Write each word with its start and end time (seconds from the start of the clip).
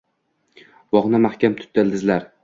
Bog‘ni 0.95 1.19
mahkam 1.25 1.57
tutdi 1.59 1.83
ildizlar 1.83 2.25